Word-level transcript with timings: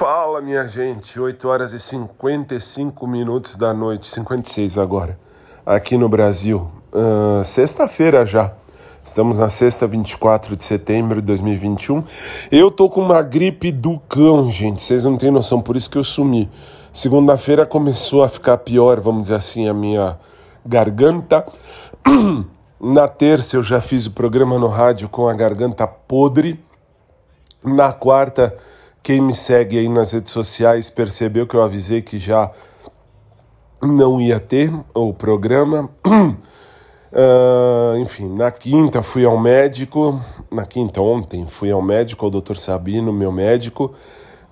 Fala, 0.00 0.40
minha 0.40 0.66
gente, 0.66 1.20
8 1.20 1.46
horas 1.46 1.74
e 1.74 1.78
55 1.78 3.06
minutos 3.06 3.54
da 3.54 3.74
noite, 3.74 4.08
56 4.08 4.78
agora, 4.78 5.18
aqui 5.66 5.98
no 5.98 6.08
Brasil. 6.08 6.70
Uh, 6.90 7.44
Sexta-feira 7.44 8.24
já, 8.24 8.50
estamos 9.04 9.38
na 9.38 9.50
sexta, 9.50 9.86
24 9.86 10.56
de 10.56 10.64
setembro 10.64 11.20
de 11.20 11.26
2021. 11.26 12.02
Eu 12.50 12.70
tô 12.70 12.88
com 12.88 13.02
uma 13.02 13.20
gripe 13.20 13.70
do 13.70 13.98
cão, 14.08 14.50
gente, 14.50 14.80
vocês 14.80 15.04
não 15.04 15.18
têm 15.18 15.30
noção, 15.30 15.60
por 15.60 15.76
isso 15.76 15.90
que 15.90 15.98
eu 15.98 16.04
sumi. 16.04 16.50
Segunda-feira 16.90 17.66
começou 17.66 18.24
a 18.24 18.28
ficar 18.30 18.56
pior, 18.56 19.00
vamos 19.00 19.24
dizer 19.24 19.34
assim, 19.34 19.68
a 19.68 19.74
minha 19.74 20.18
garganta. 20.64 21.44
Na 22.80 23.06
terça 23.06 23.54
eu 23.54 23.62
já 23.62 23.82
fiz 23.82 24.06
o 24.06 24.12
programa 24.12 24.58
no 24.58 24.68
rádio 24.68 25.10
com 25.10 25.28
a 25.28 25.34
garganta 25.34 25.86
podre. 25.86 26.58
Na 27.62 27.92
quarta 27.92 28.56
quem 29.02 29.20
me 29.20 29.34
segue 29.34 29.78
aí 29.78 29.88
nas 29.88 30.12
redes 30.12 30.30
sociais 30.30 30.90
percebeu 30.90 31.46
que 31.46 31.54
eu 31.54 31.62
avisei 31.62 32.02
que 32.02 32.18
já 32.18 32.50
não 33.82 34.20
ia 34.20 34.38
ter 34.38 34.70
o 34.94 35.12
programa. 35.14 35.88
Uh, 36.06 37.96
enfim, 38.00 38.28
na 38.28 38.50
quinta 38.50 39.02
fui 39.02 39.24
ao 39.24 39.38
médico, 39.38 40.20
na 40.50 40.64
quinta 40.64 41.00
ontem 41.00 41.46
fui 41.46 41.70
ao 41.70 41.80
médico, 41.80 42.26
ao 42.26 42.30
Dr. 42.30 42.56
Sabino, 42.56 43.12
meu 43.12 43.32
médico, 43.32 43.94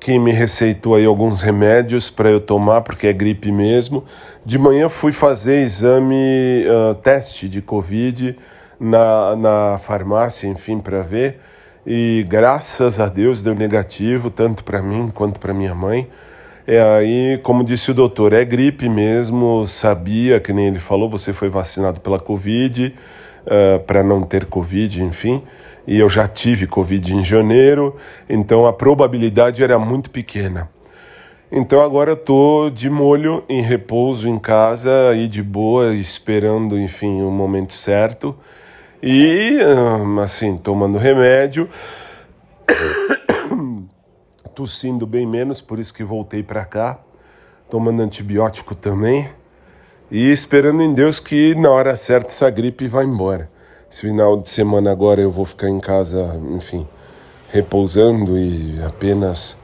que 0.00 0.18
me 0.18 0.32
receitou 0.32 0.96
aí 0.96 1.06
alguns 1.06 1.40
remédios 1.40 2.10
para 2.10 2.28
eu 2.28 2.40
tomar, 2.40 2.80
porque 2.80 3.06
é 3.06 3.12
gripe 3.12 3.52
mesmo. 3.52 4.04
De 4.44 4.58
manhã 4.58 4.88
fui 4.88 5.12
fazer 5.12 5.62
exame, 5.62 6.64
uh, 6.66 6.96
teste 6.96 7.48
de 7.48 7.62
Covid 7.62 8.36
na, 8.80 9.36
na 9.36 9.78
farmácia, 9.78 10.48
enfim, 10.48 10.80
para 10.80 11.02
ver 11.02 11.38
e 11.86 12.24
graças 12.28 13.00
a 13.00 13.06
Deus 13.06 13.42
deu 13.42 13.54
negativo, 13.54 14.30
tanto 14.30 14.62
para 14.64 14.80
mim 14.80 15.10
quanto 15.12 15.40
para 15.40 15.52
minha 15.52 15.74
mãe. 15.74 16.08
É 16.66 16.80
aí, 16.80 17.40
como 17.42 17.64
disse 17.64 17.90
o 17.90 17.94
doutor, 17.94 18.32
é 18.32 18.44
gripe 18.44 18.88
mesmo, 18.88 19.66
sabia, 19.66 20.38
que 20.38 20.52
nem 20.52 20.68
ele 20.68 20.78
falou, 20.78 21.10
você 21.10 21.32
foi 21.32 21.48
vacinado 21.48 22.00
pela 22.00 22.20
Covid, 22.20 22.86
uh, 22.86 22.94
eh, 23.46 23.78
para 23.80 24.04
não 24.04 24.22
ter 24.22 24.46
Covid, 24.46 25.02
enfim, 25.02 25.42
e 25.84 25.98
eu 25.98 26.08
já 26.08 26.28
tive 26.28 26.68
Covid 26.68 27.14
em 27.14 27.24
janeiro, 27.24 27.96
então 28.28 28.64
a 28.64 28.72
probabilidade 28.72 29.64
era 29.64 29.76
muito 29.76 30.08
pequena. 30.08 30.68
Então 31.50 31.82
agora 31.82 32.12
eu 32.12 32.16
tô 32.16 32.70
de 32.70 32.88
molho, 32.88 33.42
em 33.48 33.60
repouso 33.60 34.28
em 34.28 34.38
casa, 34.38 35.10
aí 35.10 35.26
de 35.26 35.42
boa, 35.42 35.92
esperando, 35.94 36.78
enfim, 36.78 37.22
o 37.22 37.30
momento 37.30 37.72
certo. 37.72 38.34
E, 39.02 39.58
assim, 40.22 40.56
tomando 40.56 40.96
remédio, 40.96 41.68
tossindo 44.54 45.04
bem 45.04 45.26
menos, 45.26 45.60
por 45.60 45.80
isso 45.80 45.92
que 45.92 46.04
voltei 46.04 46.40
para 46.40 46.64
cá, 46.64 47.00
tomando 47.68 48.00
antibiótico 48.00 48.76
também 48.76 49.28
e 50.08 50.30
esperando 50.30 50.82
em 50.82 50.94
Deus 50.94 51.18
que 51.18 51.52
na 51.56 51.68
hora 51.70 51.96
certa 51.96 52.28
essa 52.28 52.48
gripe 52.48 52.86
vá 52.86 53.02
embora. 53.02 53.50
Esse 53.90 54.02
final 54.02 54.40
de 54.40 54.48
semana 54.48 54.92
agora 54.92 55.20
eu 55.20 55.32
vou 55.32 55.44
ficar 55.44 55.68
em 55.68 55.80
casa, 55.80 56.40
enfim, 56.54 56.86
repousando 57.48 58.38
e 58.38 58.80
apenas, 58.86 59.58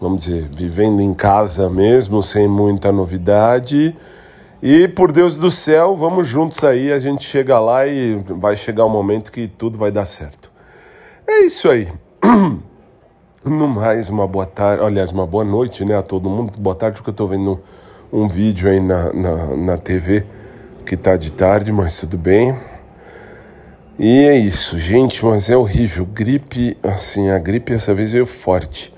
vamos 0.00 0.26
dizer, 0.26 0.48
vivendo 0.52 1.00
em 1.00 1.12
casa 1.12 1.68
mesmo, 1.68 2.22
sem 2.22 2.46
muita 2.46 2.92
novidade 2.92 3.96
e 4.66 4.88
por 4.88 5.12
Deus 5.12 5.36
do 5.36 5.50
céu, 5.50 5.94
vamos 5.94 6.26
juntos 6.26 6.64
aí, 6.64 6.90
a 6.90 6.98
gente 6.98 7.22
chega 7.22 7.60
lá 7.60 7.86
e 7.86 8.14
vai 8.14 8.56
chegar 8.56 8.86
o 8.86 8.86
um 8.86 8.90
momento 8.90 9.30
que 9.30 9.46
tudo 9.46 9.76
vai 9.76 9.92
dar 9.92 10.06
certo. 10.06 10.50
É 11.28 11.40
isso 11.42 11.68
aí. 11.68 11.86
No 13.44 13.68
mais, 13.68 14.08
uma 14.08 14.26
boa 14.26 14.46
tarde, 14.46 14.82
aliás, 14.82 15.12
uma 15.12 15.26
boa 15.26 15.44
noite 15.44 15.84
né, 15.84 15.94
a 15.94 16.00
todo 16.00 16.30
mundo. 16.30 16.54
Boa 16.58 16.74
tarde, 16.74 16.96
porque 16.96 17.10
eu 17.10 17.12
estou 17.12 17.28
vendo 17.28 17.60
um 18.10 18.26
vídeo 18.26 18.70
aí 18.70 18.80
na, 18.80 19.12
na, 19.12 19.54
na 19.54 19.76
TV 19.76 20.24
que 20.86 20.96
tá 20.96 21.14
de 21.14 21.30
tarde, 21.30 21.70
mas 21.70 21.98
tudo 21.98 22.16
bem. 22.16 22.56
E 23.98 24.24
é 24.24 24.34
isso, 24.34 24.78
gente, 24.78 25.22
mas 25.22 25.50
é 25.50 25.56
horrível. 25.58 26.06
Gripe, 26.06 26.74
assim, 26.82 27.28
a 27.28 27.38
gripe 27.38 27.74
essa 27.74 27.92
vez 27.92 28.12
veio 28.12 28.24
forte. 28.24 28.94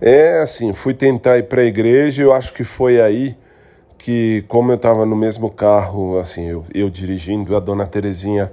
É 0.00 0.40
assim, 0.40 0.72
fui 0.72 0.92
tentar 0.92 1.38
ir 1.38 1.44
para 1.44 1.62
a 1.62 1.64
igreja, 1.64 2.24
eu 2.24 2.32
acho 2.32 2.52
que 2.52 2.64
foi 2.64 3.00
aí 3.00 3.36
que 3.98 4.44
como 4.46 4.70
eu 4.70 4.76
estava 4.76 5.04
no 5.04 5.16
mesmo 5.16 5.50
carro, 5.50 6.18
assim, 6.18 6.46
eu, 6.46 6.64
eu 6.72 6.88
dirigindo, 6.88 7.56
a 7.56 7.60
dona 7.60 7.84
Terezinha, 7.84 8.52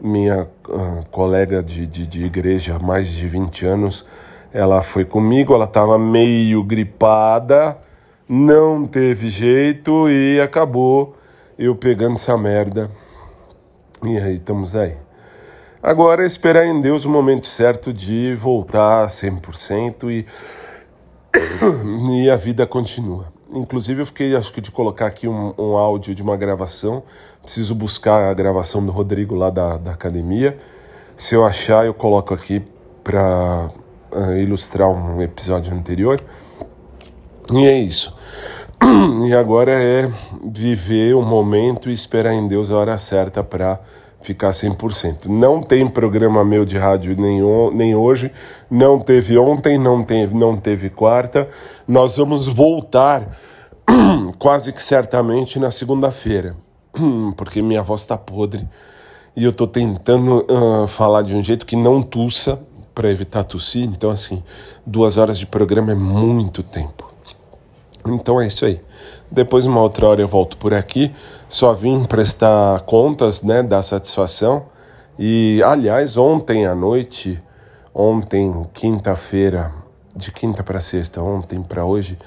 minha 0.00 0.48
uh, 0.68 1.06
colega 1.10 1.62
de, 1.62 1.86
de, 1.86 2.06
de, 2.06 2.24
igreja 2.24 2.76
há 2.76 2.78
mais 2.78 3.08
de 3.08 3.28
20 3.28 3.66
anos, 3.66 4.06
ela 4.52 4.82
foi 4.82 5.04
comigo, 5.04 5.54
ela 5.54 5.66
estava 5.66 5.96
meio 5.98 6.64
gripada, 6.64 7.78
não 8.28 8.84
teve 8.84 9.28
jeito 9.30 10.10
e 10.10 10.40
acabou 10.40 11.16
eu 11.56 11.76
pegando 11.76 12.14
essa 12.14 12.36
merda. 12.36 12.90
E 14.02 14.18
aí, 14.18 14.34
estamos 14.34 14.74
aí. 14.74 14.96
Agora, 15.82 16.26
esperar 16.26 16.66
em 16.66 16.80
Deus 16.80 17.04
o 17.04 17.10
momento 17.10 17.46
certo 17.46 17.92
de 17.92 18.34
voltar 18.34 19.04
a 19.04 19.06
100% 19.06 20.10
e, 20.10 20.26
e 22.24 22.30
a 22.30 22.36
vida 22.36 22.66
continua. 22.66 23.39
Inclusive, 23.52 24.02
eu 24.02 24.06
fiquei, 24.06 24.36
acho 24.36 24.52
que, 24.52 24.60
de 24.60 24.70
colocar 24.70 25.06
aqui 25.06 25.26
um, 25.26 25.52
um, 25.58 25.76
áudio 25.76 26.14
de 26.14 26.22
uma 26.22 26.36
gravação. 26.36 27.02
Preciso 27.42 27.74
buscar 27.74 28.30
a 28.30 28.34
gravação 28.34 28.84
do 28.84 28.92
Rodrigo 28.92 29.34
lá 29.34 29.50
da, 29.50 29.76
da 29.76 29.92
academia. 29.92 30.58
Se 31.16 31.34
eu 31.34 31.44
achar, 31.44 31.84
eu 31.84 31.92
coloco 31.92 32.32
aqui 32.32 32.62
para 33.02 33.68
uh, 34.12 34.16
ah, 34.16 34.38
ilustrar 34.38 34.88
um 34.88 35.20
episódio 35.20 35.74
anterior. 35.74 36.22
E 37.52 37.66
é 37.66 37.78
isso. 37.78 38.16
E 39.26 39.34
agora 39.34 39.72
é 39.72 40.10
viver 40.44 41.14
o 41.14 41.22
momento 41.22 41.90
e 41.90 41.92
esperar 41.92 42.32
em 42.32 42.48
Deus 42.48 42.70
a 42.70 42.78
hora 42.78 42.98
certa 42.98 43.44
para 43.44 43.78
ficar 44.22 44.50
100%. 44.50 45.26
Não 45.26 45.60
tem 45.60 45.88
programa 45.88 46.44
meu 46.44 46.64
de 46.64 46.76
rádio 46.76 47.16
nem, 47.16 47.40
nem 47.72 47.94
hoje, 47.94 48.30
não 48.70 48.98
teve 48.98 49.38
ontem, 49.38 49.78
não 49.78 50.02
teve, 50.02 50.34
não 50.34 50.56
teve 50.56 50.90
quarta. 50.90 51.48
Nós 51.86 52.16
vamos 52.16 52.46
voltar 52.46 53.38
quase 54.38 54.72
que 54.72 54.82
certamente 54.82 55.58
na 55.58 55.70
segunda-feira, 55.70 56.56
porque 57.36 57.62
minha 57.62 57.82
voz 57.82 58.02
está 58.02 58.16
podre 58.16 58.68
e 59.36 59.44
eu 59.44 59.50
estou 59.50 59.66
tentando 59.66 60.46
uh, 60.50 60.86
falar 60.86 61.22
de 61.22 61.34
um 61.34 61.42
jeito 61.42 61.64
que 61.64 61.76
não 61.76 62.02
tussa 62.02 62.60
para 62.94 63.10
evitar 63.10 63.44
tossir. 63.44 63.84
Então, 63.84 64.10
assim, 64.10 64.42
duas 64.84 65.16
horas 65.16 65.38
de 65.38 65.46
programa 65.46 65.92
é 65.92 65.94
muito 65.94 66.62
tempo. 66.62 67.10
Então 68.06 68.40
é 68.40 68.46
isso 68.46 68.64
aí. 68.64 68.80
Depois, 69.30 69.64
uma 69.64 69.80
outra 69.80 70.08
hora, 70.08 70.20
eu 70.20 70.28
volto 70.28 70.56
por 70.56 70.74
aqui. 70.74 71.14
Só 71.48 71.72
vim 71.72 72.04
prestar 72.04 72.80
contas, 72.80 73.42
né, 73.42 73.62
da 73.62 73.80
satisfação. 73.80 74.64
E, 75.18 75.62
aliás, 75.62 76.16
ontem 76.16 76.66
à 76.66 76.74
noite, 76.74 77.40
ontem, 77.94 78.62
quinta-feira, 78.74 79.72
de 80.16 80.32
quinta 80.32 80.64
para 80.64 80.80
sexta, 80.80 81.22
ontem 81.22 81.62
para 81.62 81.84
hoje, 81.84 82.18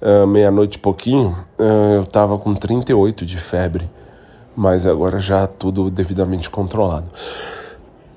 uh, 0.00 0.26
meia-noite 0.26 0.78
pouquinho, 0.78 1.36
uh, 1.58 1.94
eu 1.96 2.06
tava 2.06 2.38
com 2.38 2.54
38 2.54 3.26
de 3.26 3.38
febre. 3.38 3.90
Mas 4.56 4.86
agora 4.86 5.20
já 5.20 5.46
tudo 5.46 5.90
devidamente 5.90 6.48
controlado. 6.48 7.10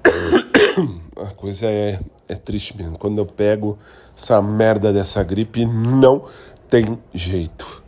A 1.17 1.31
coisa 1.35 1.67
é, 1.67 1.99
é 2.27 2.35
triste 2.35 2.75
mesmo. 2.75 2.97
Quando 2.97 3.19
eu 3.19 3.25
pego 3.25 3.77
essa 4.17 4.41
merda 4.41 4.91
dessa 4.91 5.21
gripe, 5.21 5.65
não 5.65 6.23
tem 6.67 6.97
jeito. 7.13 7.80